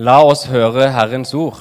[0.00, 1.58] La oss høre Herrens ord.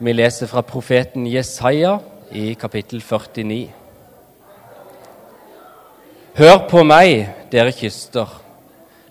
[0.00, 1.98] Vi leser fra profeten Jesaja
[2.32, 3.66] i kapittel 49.
[6.38, 8.30] Hør på meg, dere kyster.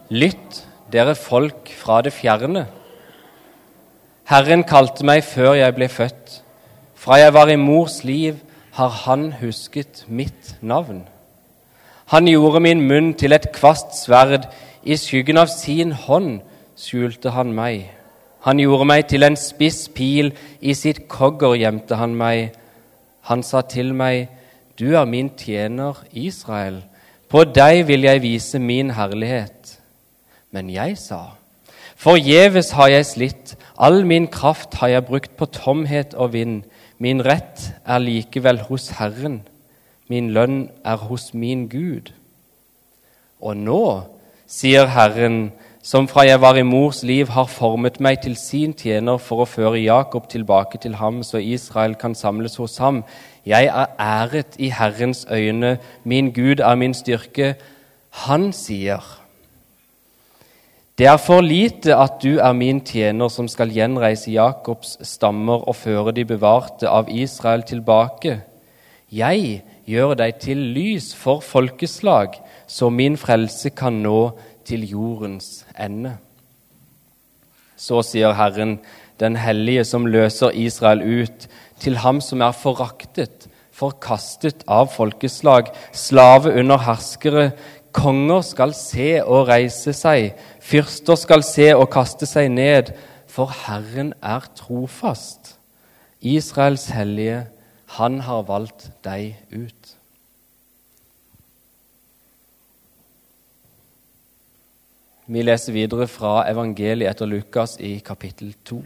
[0.09, 2.63] Lytt, dere folk fra det fjerne.
[4.31, 6.39] Herren kalte meg før jeg ble født.
[6.97, 8.39] Fra jeg var i mors liv,
[8.79, 11.03] har Han husket mitt navn.
[12.07, 14.49] Han gjorde min munn til et kvast sverd.
[14.81, 16.41] I skyggen av sin hånd
[16.73, 17.96] skjulte han meg.
[18.47, 20.31] Han gjorde meg til en spiss pil,
[20.63, 22.53] i sitt kogger gjemte han meg.
[23.27, 24.29] Han sa til meg,
[24.79, 26.83] Du er min tjener, Israel.
[27.27, 29.73] På deg vil jeg vise min herlighet.
[30.51, 31.35] Men jeg sa,
[31.97, 36.61] Forgjeves har jeg slitt, all min kraft har jeg brukt på tomhet og vind.
[37.03, 39.41] Min rett er likevel hos Herren,
[40.07, 42.13] min lønn er hos min Gud.
[43.41, 43.83] Og nå,
[44.47, 45.51] sier Herren,
[45.87, 49.47] som fra jeg var i mors liv har formet meg til sin tjener for å
[49.47, 53.05] føre Jakob tilbake til ham, så Israel kan samles hos ham.
[53.47, 57.53] Jeg er æret i Herrens øyne, min Gud er min styrke.
[58.27, 58.99] Han sier,
[60.97, 65.75] Det er for lite at du er min tjener som skal gjenreise Jakobs stammer og
[65.75, 68.41] føre de bevarte av Israel tilbake.
[69.11, 72.35] Jeg gjør deg til lys for folkeslag,
[72.67, 74.33] så min frelse kan nå
[74.67, 76.17] til jordens ende.
[77.77, 78.79] Så sier Herren,
[79.21, 81.47] den hellige som løser Israel ut,
[81.79, 87.51] til ham som er foraktet, forkastet av folkeslag, slave under herskere.
[87.97, 92.91] Konger skal se og reise seg, fyrster skal se og kaste seg ned,
[93.29, 95.55] for Herren er trofast.
[96.21, 97.45] Israels hellige,
[97.97, 99.76] han har valgt deg ut.
[105.27, 108.77] Vi leser videre fra evangeliet etter Lukas i kapittel 2.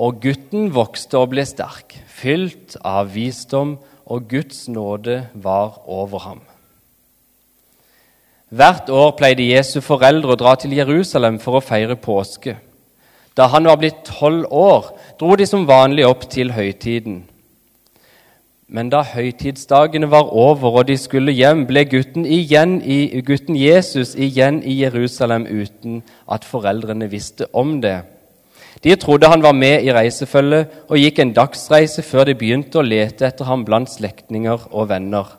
[0.00, 3.74] Og gutten vokste og ble sterk, fylt av visdom,
[4.06, 6.40] og Guds nåde var over ham.
[8.48, 12.56] Hvert år pleide Jesu foreldre å dra til Jerusalem for å feire påske.
[13.36, 17.26] Da han var blitt tolv år, dro de som vanlig opp til høytiden.
[18.66, 24.16] Men da høytidsdagene var over og de skulle hjem, ble gutten, igjen i, gutten Jesus
[24.18, 28.00] igjen i Jerusalem uten at foreldrene visste om det.
[28.82, 32.84] De trodde han var med i reisefølget og gikk en dagsreise før de begynte å
[32.84, 35.30] lete etter ham blant slektninger og venner.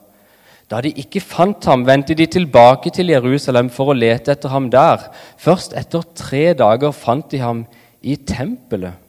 [0.71, 4.71] Da de ikke fant ham, vendte de tilbake til Jerusalem for å lete etter ham
[4.71, 5.03] der.
[5.39, 7.66] Først etter tre dager fant de ham
[8.03, 9.06] i tempelet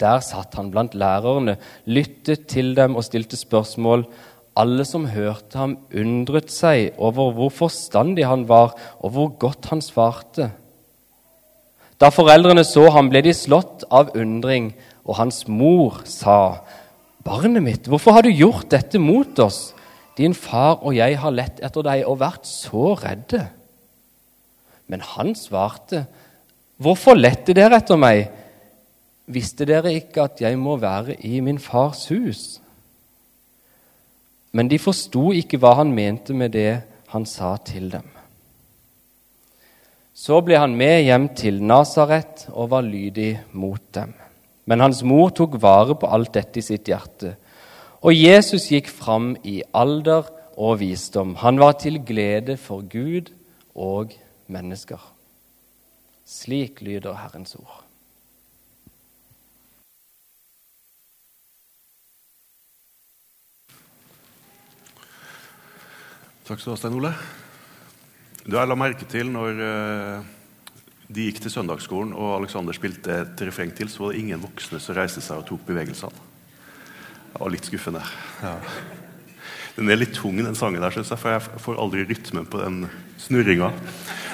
[0.00, 4.04] der satt han blant lærerne, lyttet til dem og stilte spørsmål.
[4.56, 9.82] Alle som hørte ham, undret seg over hvor forstandig han var, og hvor godt han
[9.84, 10.50] svarte.
[12.00, 14.74] Da foreldrene så ham, ble de slått av undring,
[15.06, 16.60] og hans mor sa,
[17.24, 19.74] 'Barnet mitt, hvorfor har du gjort dette mot oss?'
[20.16, 23.48] 'Din far og jeg har lett etter deg og vært så redde.'
[24.88, 26.06] Men han svarte,
[26.78, 28.28] 'Hvorfor lette dere etter meg?'
[29.26, 32.60] Visste dere ikke at jeg må være i min fars hus?
[34.54, 36.82] Men de forsto ikke hva han mente med det
[37.12, 38.06] han sa til dem.
[40.16, 44.14] Så ble han med hjem til Nasaret og var lydig mot dem.
[44.66, 47.34] Men hans mor tok vare på alt dette i sitt hjerte.
[48.00, 51.36] Og Jesus gikk fram i alder og visdom.
[51.42, 53.30] Han var til glede for Gud
[53.74, 54.14] og
[54.48, 55.02] mennesker.
[56.26, 57.85] Slik lyder Herrens ord.
[66.46, 67.08] Takk skal du ha, Stein Ole.
[68.44, 70.26] Du, Jeg la merke til når uh,
[71.10, 74.78] de gikk til søndagsskolen og Alexander spilte et refreng til, så var det ingen voksne
[74.78, 76.22] som reiste seg og tok bevegelsene.
[77.32, 78.04] Det var litt skuffende.
[78.44, 78.54] Ja.
[79.74, 82.62] Den er litt tung, den sangen der, synes jeg, for jeg får aldri rytmen på
[82.62, 82.84] den
[83.26, 83.72] snurringa.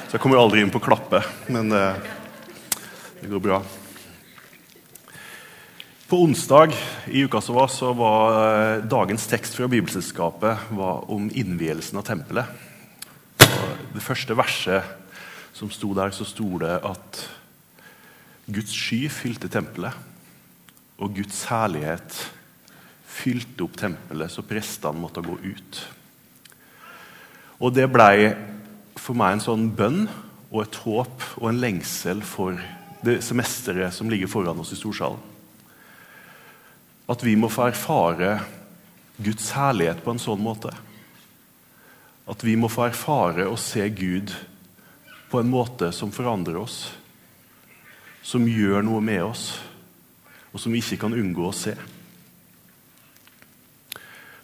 [0.05, 1.25] Så jeg kommer aldri inn på klappet.
[1.49, 1.97] Men uh,
[3.23, 3.63] det går bra.
[6.13, 6.75] På onsdag
[7.07, 10.75] i uka som var, så var eh, dagens tekst fra Bibelselskapet
[11.09, 12.51] om innvielsen av tempelet.
[13.41, 14.91] Og det første verset
[15.57, 17.23] som sto der, så sto det at
[18.45, 19.97] Guds sky fylte tempelet,
[21.01, 22.21] og Guds herlighet
[23.09, 25.83] fylte opp tempelet så prestene måtte gå ut.
[27.65, 28.35] Og det blei
[29.01, 30.03] for meg en sånn bønn
[30.51, 32.61] og et håp og en lengsel for
[33.01, 35.32] det semesteret som ligger foran oss i storsalen
[37.13, 38.39] at vi må få erfare
[39.23, 40.73] Guds herlighet på en sånn måte.
[42.31, 44.33] At vi må få erfare å se Gud
[45.31, 46.93] på en måte som forandrer oss.
[48.23, 49.59] som gjør noe med oss,
[50.55, 51.75] og som vi ikke kan unngå å se.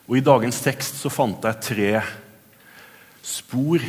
[0.08, 1.92] Og I dagens tekst så fant jeg tre
[3.22, 3.84] spor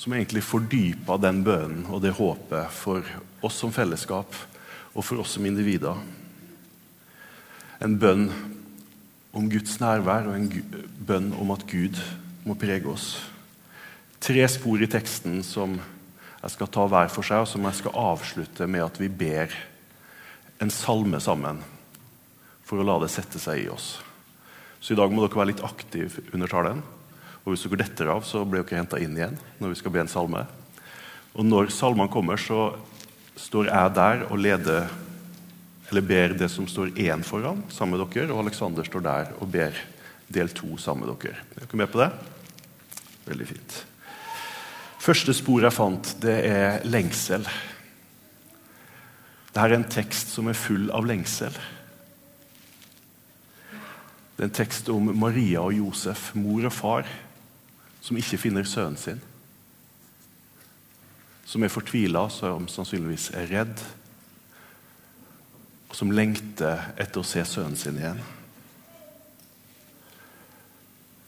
[0.00, 3.06] som egentlig fordypa den bønnen og det håpet for
[3.44, 4.34] oss som fellesskap
[4.96, 6.00] og for oss som individer.
[7.80, 8.26] En bønn
[9.32, 10.50] om Guds nærvær og en
[11.08, 11.96] bønn om at Gud
[12.44, 13.14] må prege oss.
[14.20, 15.78] Tre spor i teksten som
[16.40, 19.56] jeg skal ta hver for seg, og som jeg skal avslutte med at vi ber
[20.60, 21.64] en salme sammen
[22.68, 23.94] for å la det sette seg i oss.
[24.80, 26.84] Så i dag må dere være litt aktive under talen.
[27.44, 30.04] Og hvis dere detter av, så blir dere henta inn igjen når vi skal be
[30.04, 30.44] en salme.
[31.32, 32.74] Og når salmene kommer, så
[33.40, 34.92] står jeg der og leder
[35.90, 39.50] eller ber det som står én foran, sammen med dere, og Aleksander står der og
[39.50, 39.74] ber
[40.30, 41.42] del to sammen med dere.
[41.56, 42.10] Er dere med på det?
[43.26, 43.78] Veldig fint.
[45.00, 47.46] Første spor jeg fant, det er lengsel.
[49.50, 51.56] Dette er en tekst som er full av lengsel.
[54.36, 57.08] Det er en tekst om Maria og Josef, mor og far,
[58.00, 59.18] som ikke finner sønnen sin.
[61.50, 63.82] Som er fortvila, som sannsynligvis er redd
[65.90, 68.20] og som lengter etter å se sønnen sin igjen.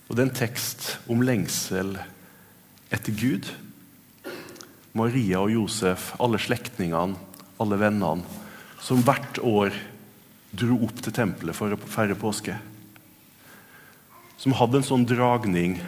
[0.06, 1.96] Og det er en tekst om lengsel
[2.92, 3.48] etter Gud.
[4.94, 7.16] Maria og Josef, alle slektningene,
[7.62, 8.26] alle vennene,
[8.82, 9.74] som hvert år
[10.52, 12.54] dro opp til tempelet for å feire påske.
[14.36, 15.78] Som hadde en sånn dragning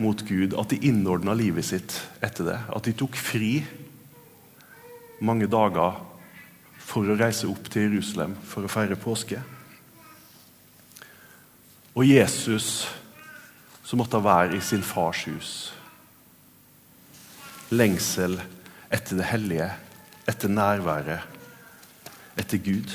[0.00, 2.58] mot Gud at de innordna livet sitt etter det.
[2.74, 3.60] At de tok fri
[5.20, 6.00] mange dager
[6.90, 9.38] for å reise opp til Jerusalem for å feire påske.
[11.94, 12.88] Og Jesus
[13.86, 15.52] som måtte være i sin fars hus.
[17.70, 18.36] Lengsel
[18.90, 19.68] etter det hellige,
[20.30, 21.38] etter nærværet,
[22.38, 22.94] etter Gud.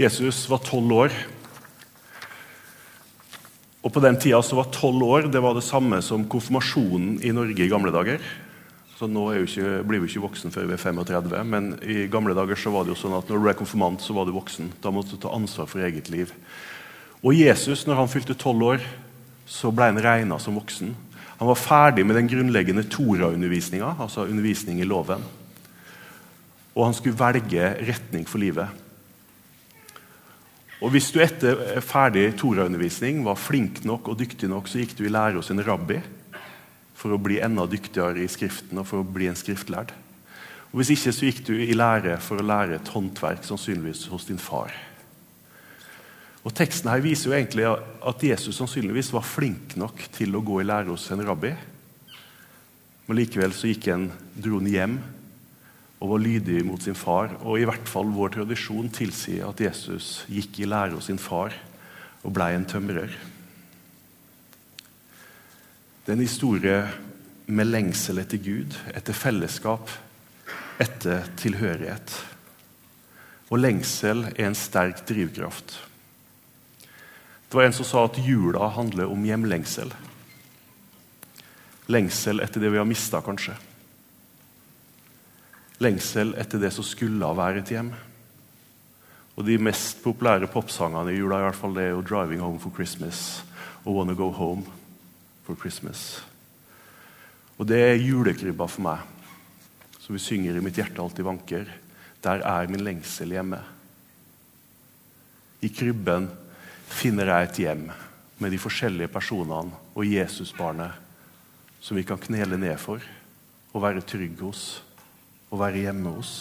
[0.00, 1.12] Jesus var tolv år
[3.84, 7.66] og På den tida var tolv år det var det samme som konfirmasjonen i Norge
[7.66, 8.22] i gamle dager.
[8.96, 12.56] Så Nå ikke, blir vi ikke voksen før vi er 35, men i gamle dager
[12.56, 14.70] så var det jo sånn at når du ble konfirmant, så var du voksen.
[14.80, 16.32] Da måtte du ta ansvar for eget liv.
[17.20, 18.86] Og Jesus, når han fylte tolv år,
[19.44, 20.94] så ble han regna som voksen.
[21.42, 25.20] Han var ferdig med den grunnleggende Tora-undervisninga, altså undervisning i loven.
[26.72, 28.83] Og han skulle velge retning for livet.
[30.84, 35.06] Og Hvis du etter ferdig Tora-undervisning var flink nok og dyktig nok, så gikk du
[35.06, 35.96] i lære hos en rabbi
[36.94, 39.94] for å bli enda dyktigere i Skriften og for å bli en skriftlærd.
[40.74, 44.28] Og Hvis ikke så gikk du i lære for å lære et håndverk, sannsynligvis hos
[44.28, 44.76] din far.
[46.44, 50.60] Og Teksten her viser jo egentlig at Jesus sannsynligvis var flink nok til å gå
[50.60, 51.54] i lære hos en rabbi.
[53.08, 55.00] Men likevel så gikk han, dro han hjem
[56.04, 57.32] og var lydig mot sin far.
[57.48, 61.56] Og i hvert fall vår tradisjon tilsier at Jesus gikk i lære hos sin far
[62.24, 63.14] og blei en tømrer.
[66.04, 66.76] Det er en historie
[67.46, 69.88] med lengsel etter Gud, etter fellesskap,
[70.80, 72.18] etter tilhørighet.
[73.48, 75.78] Og lengsel er en sterk drivkraft.
[77.48, 79.92] Det var en som sa at jula handler om hjemlengsel.
[81.88, 83.56] Lengsel etter det vi har mista, kanskje
[85.82, 87.90] lengsel etter det som skulle være et hjem.
[89.34, 92.60] Og De mest populære popsangene i jula i hvert fall, det er jo 'Driving Home
[92.60, 93.42] for Christmas'
[93.84, 94.62] og 'Wanna Go Home
[95.42, 96.22] for Christmas'.
[97.58, 98.98] Og Det er julekrybba for meg,
[99.98, 101.64] som vi synger i mitt hjerte alltid vanker.
[102.22, 103.60] Der er min lengsel hjemme.
[105.62, 106.28] I krybben
[106.88, 107.90] finner jeg et hjem
[108.38, 110.92] med de forskjellige personene og Jesusbarnet
[111.80, 113.00] som vi kan knele ned for
[113.72, 114.83] og være trygge hos
[115.54, 116.32] å være hjemme hos.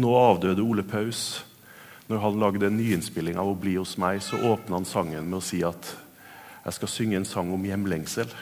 [0.00, 1.42] Nå avdøde Ole Paus.
[2.08, 5.38] Når han lagde en nyinnspilling av 'Å bli hos meg', så åpna han sangen med
[5.38, 5.96] å si at
[6.64, 8.34] 'jeg skal synge en sang om hjemlengsel'.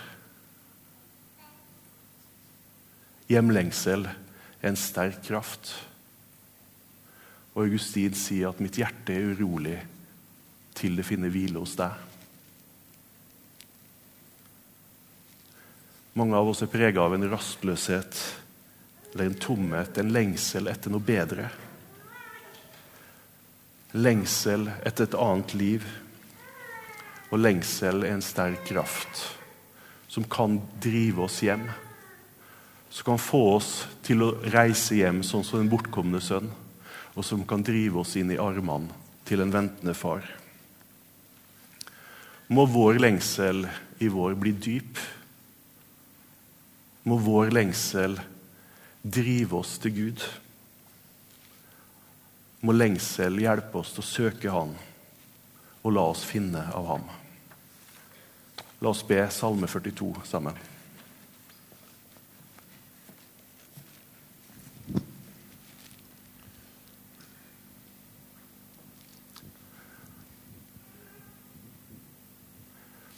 [3.28, 4.07] Hjemlengsel
[4.62, 5.75] er en sterk kraft.
[7.54, 9.78] Og Augustin sier at 'mitt hjerte er urolig
[10.75, 12.10] til det finner hvile hos deg'.
[16.19, 18.21] Mange av oss er prega av en rastløshet
[19.12, 21.49] eller en tomhet, en lengsel etter noe bedre.
[23.99, 25.87] Lengsel etter et annet liv.
[27.31, 29.26] Og lengsel er en sterk kraft
[30.11, 31.69] som kan drive oss hjem.
[32.90, 33.71] Som kan få oss
[34.07, 36.50] til å reise hjem sånn som den bortkomne sønn.
[37.14, 38.90] Og som kan drive oss inn i armene
[39.26, 40.26] til en ventende far.
[42.50, 43.62] Må vår lengsel
[44.02, 44.99] i vår bli dyp.
[47.02, 48.19] Må vår lengsel
[49.02, 50.25] drive oss til Gud.
[52.61, 54.75] Må lengsel hjelpe oss til å søke Han
[55.80, 57.07] og la oss finne av Ham.
[58.85, 60.61] La oss be Salme 42 sammen.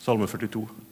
[0.03, 0.92] Salme 42.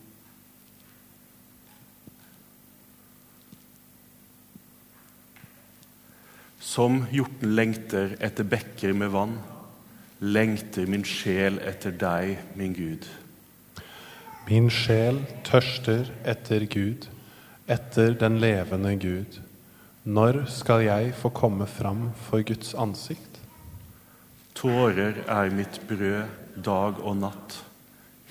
[6.71, 9.33] Som hjorten lengter etter bekker med vann,
[10.23, 13.09] lengter min sjel etter deg, min Gud.
[14.47, 17.09] Min sjel tørster etter Gud,
[17.67, 19.41] etter den levende Gud.
[20.07, 23.43] Når skal jeg få komme fram for Guds ansikt?
[24.55, 27.59] Tårer er mitt brød dag og natt.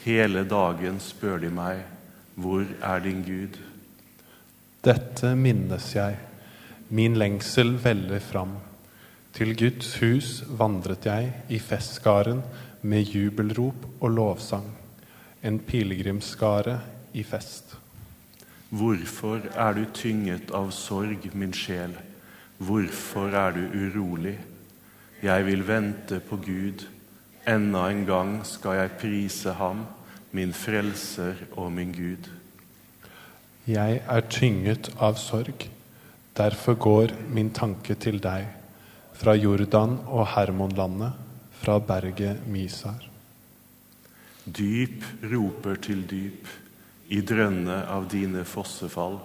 [0.06, 1.84] Hele dagen spør de meg,
[2.40, 3.60] hvor er din Gud?
[4.86, 6.16] Dette minnes jeg,
[6.90, 8.58] min lengsel veller fram.
[9.34, 12.42] Til Guds hus vandret jeg i festskaren
[12.82, 14.66] med jubelrop og lovsang,
[15.44, 16.80] en pilegrimsskare
[17.14, 17.76] i fest.
[18.70, 21.96] Hvorfor er du tynget av sorg, min sjel?
[22.58, 24.36] Hvorfor er du urolig?
[25.24, 26.86] Jeg vil vente på Gud.
[27.48, 29.86] Enda en gang skal jeg prise ham,
[30.32, 32.30] min frelser og min Gud.
[33.68, 35.66] Jeg er tynget av sorg,
[36.40, 38.48] derfor går min tanke til deg,
[39.20, 41.12] fra Jordan og Hermonlandet,
[41.60, 43.04] fra berget Misar.
[44.48, 45.04] Dyp
[45.34, 46.48] roper til dyp
[47.12, 49.20] i drønne av dine fossefall.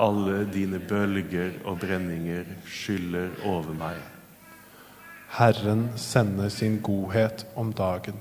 [0.00, 4.00] Alle dine bølger og brenninger skyller over meg.
[5.36, 8.16] Herren sender sin godhet om dagen.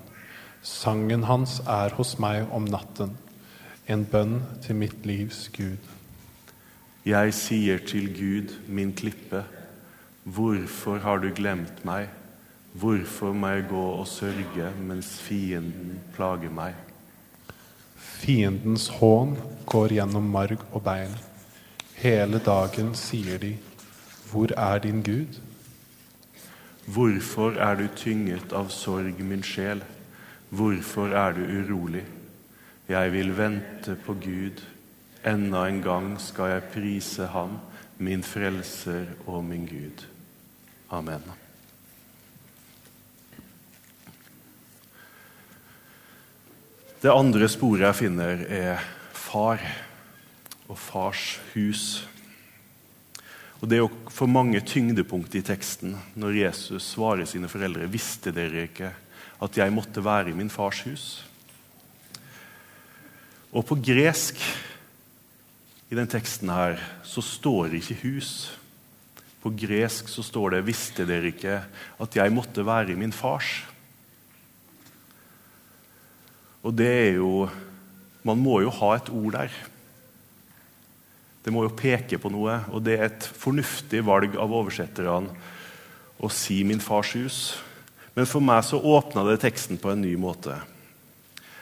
[0.62, 3.16] Sangen hans er hos meg om natten,
[3.88, 6.01] en bønn til mitt livs Gud.
[7.06, 9.44] Jeg sier til Gud, min klippe,
[10.24, 12.12] hvorfor har du glemt meg?
[12.74, 16.76] Hvorfor må jeg gå og sørge mens fienden plager meg?
[17.98, 19.34] Fiendens hån
[19.66, 21.16] går gjennom marg og bein.
[21.98, 23.56] Hele dagen sier de,
[24.32, 25.42] Hvor er din Gud?
[26.86, 29.82] Hvorfor er du tynget av sorg, min sjel?
[30.50, 32.06] Hvorfor er du urolig?
[32.88, 34.62] Jeg vil vente på Gud.
[35.22, 37.60] Enda en gang skal jeg prise Ham,
[38.02, 40.02] min frelser og min Gud.
[40.90, 41.22] Amen.
[47.02, 48.82] Det andre sporet jeg finner, er
[49.14, 49.62] far
[50.66, 52.08] og fars hus.
[53.62, 58.34] Og Det er jo for mange tyngdepunkt i teksten når Jesus svarer sine foreldre visste
[58.34, 58.90] dere ikke
[59.42, 61.06] at jeg måtte være i min fars hus.
[63.54, 64.42] Og på gresk
[65.92, 68.56] i den teksten her så står det ikke 'hus'.
[69.44, 71.64] På gresk så står det 'visste dere ikke
[72.00, 73.66] at jeg måtte være i min fars'.
[76.64, 77.50] Og det er jo
[78.24, 79.50] Man må jo ha et ord der.
[81.44, 85.30] Det må jo peke på noe, og det er et fornuftig valg av oversetterne
[86.22, 87.58] å si 'min fars hus'.
[88.16, 90.62] Men for meg så åpna det teksten på en ny måte.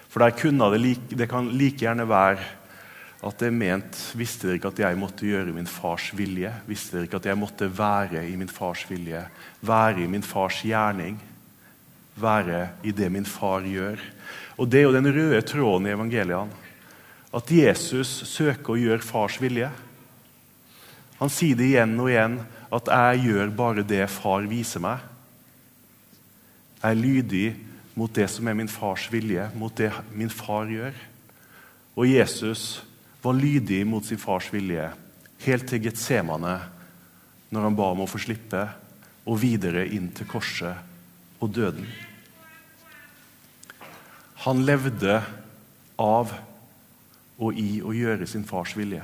[0.09, 2.58] For der kunne det, like, det kan like gjerne være
[3.19, 6.51] at det er ment Visste dere ikke at jeg måtte gjøre min fars vilje?
[6.69, 9.25] Visste dere ikke at jeg måtte være i min fars vilje?
[9.61, 11.19] Være i min fars gjerning?
[12.19, 13.99] Være i det min far gjør?
[14.59, 16.65] Og Det er jo den røde tråden i evangeliene.
[17.35, 19.69] At Jesus søker å gjøre fars vilje.
[21.19, 22.39] Han sier det igjen og igjen
[22.71, 25.03] at 'jeg gjør bare det far viser meg'.
[26.81, 27.55] Jeg er lydig
[27.95, 30.93] mot det som er min fars vilje, mot det min far gjør.
[31.95, 32.83] Og Jesus
[33.21, 34.89] var lydig mot sin fars vilje
[35.43, 36.57] helt til Getsemane,
[37.49, 38.67] når han ba om å få slippe,
[39.29, 40.79] og videre inn til korset
[41.39, 41.85] og døden.
[44.45, 45.19] Han levde
[45.99, 46.31] av
[47.39, 49.03] og i å gjøre sin fars vilje.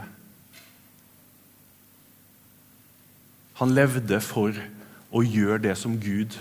[3.59, 4.55] Han levde for
[5.15, 6.35] å gjøre det som Gud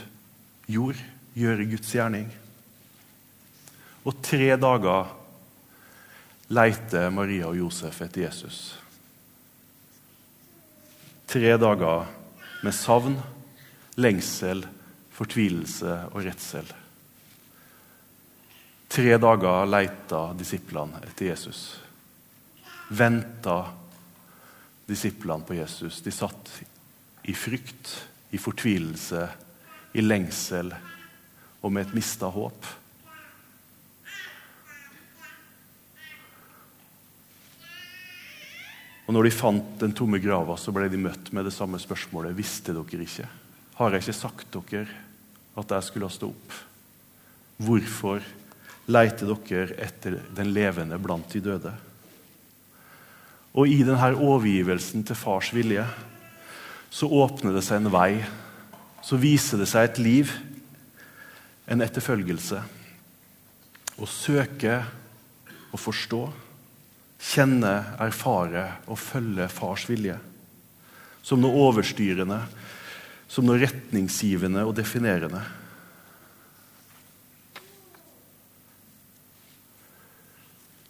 [0.71, 1.02] gjorde,
[1.38, 2.26] gjøre Guds gjerning.
[4.04, 5.12] Og tre dager
[6.52, 8.58] leiter Maria og Josef etter Jesus.
[11.30, 12.08] Tre dager
[12.64, 13.16] med savn,
[13.96, 14.64] lengsel,
[15.14, 16.68] fortvilelse og redsel.
[18.94, 21.62] Tre dager leita disiplene etter Jesus.
[22.94, 23.58] Venta
[24.86, 26.02] disiplene på Jesus.
[26.04, 26.52] De satt
[27.24, 27.94] i frykt,
[28.36, 29.24] i fortvilelse,
[29.94, 30.70] i lengsel
[31.64, 32.66] og med et mista håp.
[39.04, 42.37] Og når de fant den tomme grava, så ble de møtt med det samme spørsmålet.
[42.37, 43.26] Visste dere ikke?
[43.76, 44.87] Har jeg ikke sagt dere
[45.61, 46.54] at jeg skulle stå opp?
[47.64, 48.25] Hvorfor
[48.88, 51.75] leiter dere etter den levende blant de døde?
[53.54, 55.84] Og i denne overgivelsen til fars vilje
[56.94, 58.23] så åpner det seg en vei.
[59.04, 60.32] Så viser det seg et liv,
[61.70, 62.61] en etterfølgelse.
[63.94, 64.80] Å søke
[65.75, 66.23] og forstå,
[67.25, 70.19] kjenne, erfare og følge fars vilje.
[71.25, 72.43] Som noe overstyrende,
[73.31, 75.40] som noe retningsgivende og definerende.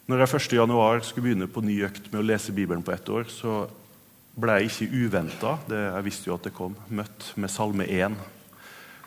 [0.04, 0.52] Når jeg 1.
[0.58, 3.62] januar skulle begynne på ny økt med å lese Bibelen på ett år, så
[4.36, 8.18] ble jeg ikke uventa, jeg visste jo at det kom, møtt med Salme 1,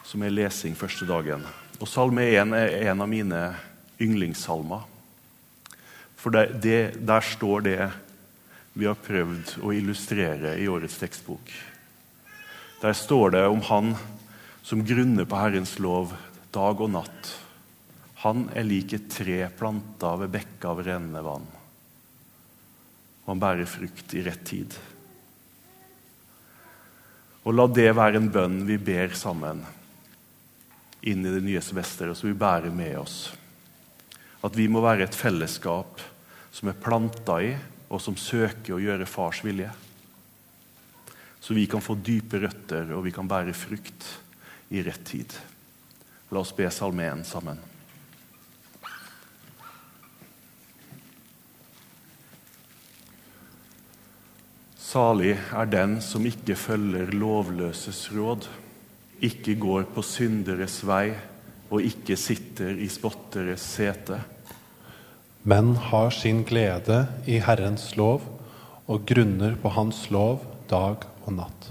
[0.08, 1.44] som er lesing første dagen.
[1.78, 3.42] Og Salme 1 er en av mine
[4.02, 4.88] yndlingssalmer.
[6.18, 7.82] For det, det, der står det
[8.78, 11.52] vi har prøvd å illustrere i årets tekstbok.
[12.82, 13.96] Der står det om han
[14.66, 16.14] som grunner på Herrens lov
[16.54, 17.36] dag og natt
[18.24, 21.46] han er lik et tre planta ved bekka av rennende vann.
[23.24, 24.74] Og han bærer frukt i rett tid.
[27.46, 29.62] Og la det være en bønn vi ber sammen
[31.08, 33.20] inn i det nye semesteret, som vi bærer med oss.
[34.46, 36.02] At vi må være et fellesskap
[36.54, 37.54] som er planta i,
[37.88, 39.70] og som søker å gjøre fars vilje.
[41.40, 44.08] Så vi kan få dype røtter, og vi kan bære frukt
[44.76, 45.32] i rett tid.
[46.34, 47.62] La oss be Salme 1 sammen.
[54.88, 58.48] Salig er den som ikke følger lovløses råd,
[59.24, 61.12] ikke går på synderes vei
[61.70, 64.20] og ikke sitter i spotteres sete.
[65.48, 68.26] Men har sin glede i Herrens lov
[68.88, 71.70] og grunner på Hans lov dag og natt.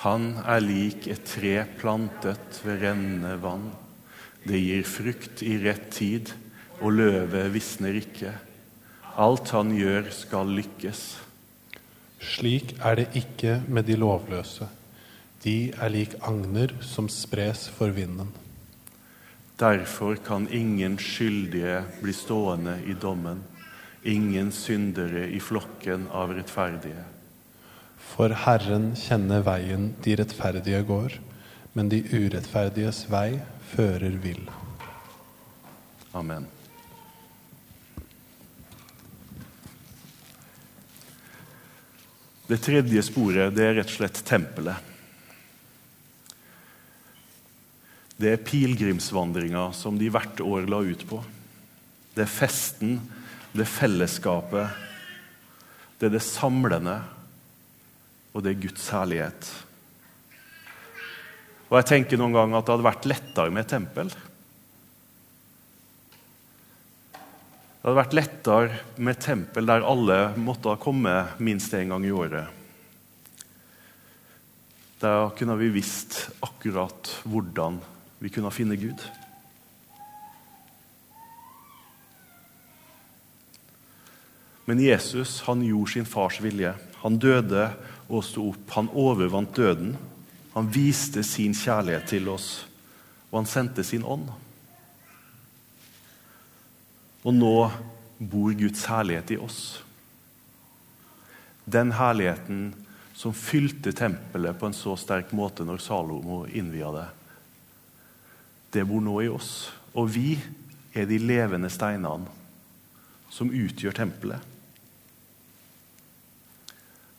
[0.00, 3.66] Han er lik et tre plantet ved rennende vann.
[4.46, 6.30] Det gir frukt i rett tid,
[6.80, 8.32] og løvet visner ikke.
[9.20, 11.02] Alt han gjør, skal lykkes.
[12.20, 14.70] Slik er det ikke med de lovløse.
[15.44, 18.30] De er lik agner som spres for vinden.
[19.60, 23.42] Derfor kan ingen skyldige bli stående i dommen,
[24.02, 27.02] ingen syndere i flokken av rettferdige.
[28.00, 31.18] For Herren kjenner veien de rettferdige går,
[31.76, 33.42] men de urettferdiges vei
[33.74, 34.48] fører vill.
[36.16, 36.48] Amen.
[42.48, 44.89] Det tredje sporet det er rett og slett tempelet.
[48.20, 51.22] Det er pilegrimsvandringa som de hvert år la ut på.
[52.12, 52.98] Det er festen,
[53.54, 54.74] det er fellesskapet,
[55.96, 56.98] det er det samlende,
[58.34, 59.48] og det er Guds herlighet.
[61.70, 64.10] Og Jeg tenker noen ganger at det hadde vært lettere med et tempel.
[67.80, 72.12] Det hadde vært lettere med et tempel der alle måtte komme minst én gang i
[72.12, 72.58] året.
[75.00, 77.80] Der kunne vi visst akkurat hvordan
[78.20, 79.00] vi kunne finne Gud.
[84.68, 86.74] Men Jesus han gjorde sin fars vilje.
[87.02, 87.70] Han døde
[88.06, 88.68] og sto opp.
[88.76, 89.96] Han overvant døden.
[90.52, 92.66] Han viste sin kjærlighet til oss,
[93.30, 94.26] og han sendte sin ånd.
[97.22, 97.54] Og nå
[98.18, 99.60] bor Guds herlighet i oss.
[101.70, 102.72] Den herligheten
[103.14, 107.06] som fylte tempelet på en så sterk måte når Salomo innvia det,
[108.72, 109.70] det bor nå i oss.
[109.98, 110.34] Og vi
[110.94, 112.28] er de levende steinene
[113.30, 114.46] som utgjør tempelet.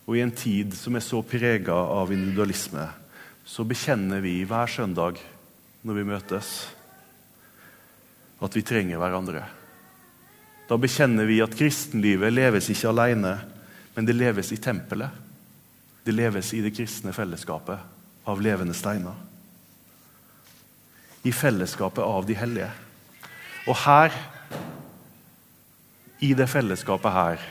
[0.08, 2.84] Og i en tid som er så prega av individualisme,
[3.48, 5.22] så bekjenner vi hver søndag
[5.88, 6.52] når vi møtes,
[8.42, 9.44] at vi trenger hverandre.
[10.68, 13.34] Da bekjenner vi at kristenlivet leves ikke alene,
[13.96, 15.12] men det leves i tempelet.
[16.04, 19.31] Det leves i det kristne fellesskapet av levende steiner.
[21.24, 22.70] I fellesskapet av de hellige.
[23.70, 24.16] Og her,
[26.22, 27.44] i det fellesskapet her,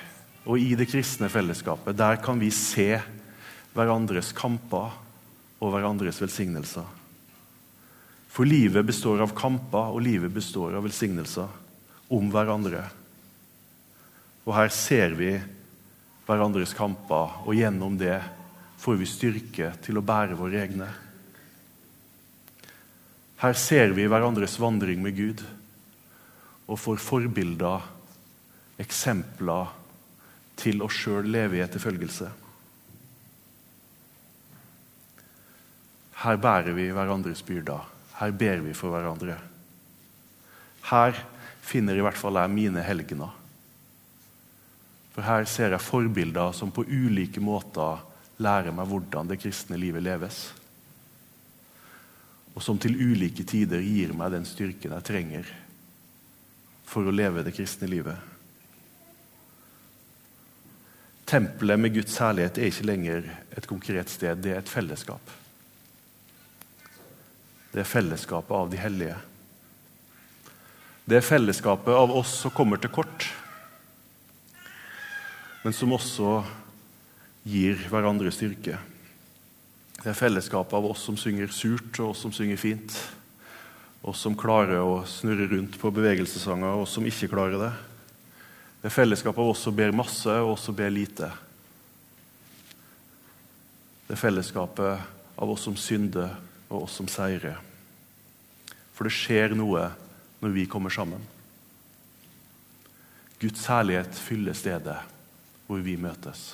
[0.47, 2.97] og i det kristne fellesskapet, der kan vi se
[3.77, 4.97] hverandres kamper
[5.61, 6.87] og hverandres velsignelser.
[8.31, 11.51] For livet består av kamper, og livet består av velsignelser
[12.15, 12.85] om hverandre.
[14.47, 15.35] Og her ser vi
[16.27, 18.19] hverandres kamper, og gjennom det
[18.81, 20.89] får vi styrke til å bære våre egne.
[23.41, 25.43] Her ser vi hverandres vandring med Gud
[26.69, 27.87] og får forbilder,
[28.81, 29.71] eksempler,
[30.61, 32.29] til å sjøl leve i etterfølgelse.
[36.21, 37.89] Her bærer vi hverandres byrder.
[38.21, 39.39] Her ber vi for hverandre.
[40.91, 41.17] Her
[41.65, 43.33] finner i hvert fall jeg mine helgener.
[45.17, 48.05] For her ser jeg forbilder som på ulike måter
[48.37, 50.51] lærer meg hvordan det kristne livet leves.
[52.55, 55.53] Og som til ulike tider gir meg den styrken jeg trenger
[56.91, 58.19] for å leve det kristne livet.
[61.31, 65.37] Tempelet med Guds herlighet er ikke lenger et konkret sted, det er et fellesskap.
[67.71, 69.15] Det er fellesskapet av de hellige.
[71.07, 73.29] Det er fellesskapet av oss som kommer til kort,
[75.63, 76.41] men som også
[77.47, 78.81] gir hverandre styrke.
[80.01, 82.95] Det er fellesskapet av oss som synger surt, og oss som synger fint.
[84.01, 87.73] Oss som klarer å snurre rundt på bevegelsessanger, og oss som ikke klarer det.
[88.81, 91.29] Det er fellesskapet av oss som ber masse, og oss som ber lite.
[94.07, 95.05] Det er fellesskapet
[95.37, 96.33] av oss som synder,
[96.71, 97.61] og oss som seirer.
[98.97, 99.91] For det skjer noe
[100.41, 101.21] når vi kommer sammen.
[103.41, 104.97] Guds herlighet fyller stedet
[105.69, 106.51] hvor vi møtes.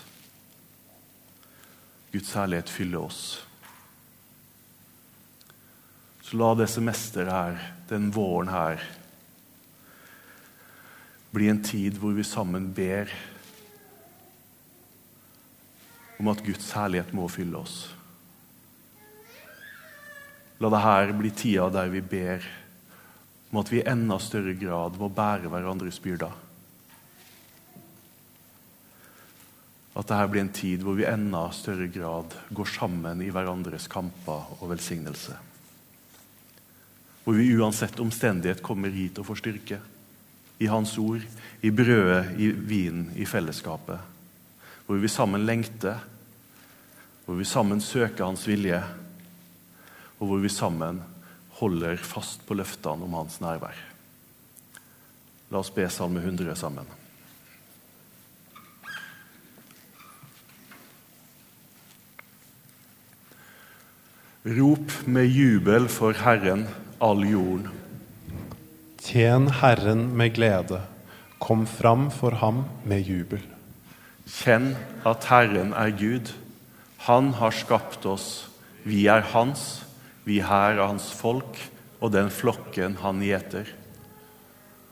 [2.13, 3.23] Guds herlighet fyller oss.
[6.23, 7.59] Så la det semesteret her,
[7.91, 8.83] den våren her,
[11.31, 13.13] bli en tid hvor vi sammen ber
[16.17, 17.77] om at Guds herlighet må fylle oss.
[20.59, 22.47] La dette bli tida der vi ber
[23.53, 26.33] om at vi i enda større grad må bære hverandres byrder.
[29.97, 34.59] At dette blir en tid hvor vi enda større grad går sammen i hverandres kamper
[34.59, 35.37] og velsignelse.
[37.25, 39.81] Hvor vi uansett omstendighet kommer hit og får styrke.
[40.61, 41.25] I Hans ord,
[41.61, 43.99] i brødet, i vinen, i fellesskapet.
[44.87, 46.05] Hvor vi sammen lengter,
[47.25, 48.85] hvor vi sammen søker Hans vilje
[50.19, 51.03] og hvor vi sammen
[51.61, 53.77] holder fast på løftene om hans nærvær.
[55.53, 56.89] La oss be Salme 100 sammen.
[64.47, 66.69] Rop med jubel for Herren,
[67.03, 67.71] all jorden.
[69.03, 70.81] Tjen Herren med glede.
[71.39, 73.43] Kom fram for ham med jubel.
[74.27, 76.31] Kjenn at Herren er Gud.
[77.11, 78.47] Han har skapt oss.
[78.87, 79.87] Vi er hans
[80.27, 81.59] vi her er hans folk
[82.03, 83.69] og den flokken han gjeter.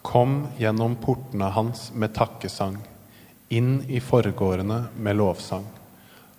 [0.06, 2.76] Kom gjennom portene hans med takkesang,
[3.50, 5.66] inn i forgårdene med lovsang.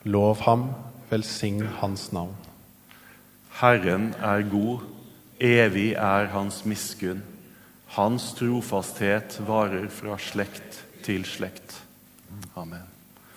[0.08, 0.70] Lov ham,
[1.10, 2.45] velsign hans navn.
[3.62, 4.84] Herren er god,
[5.40, 7.24] evig er hans miskunn.
[7.96, 11.78] Hans trofasthet varer fra slekt til slekt.
[12.56, 12.95] Amen.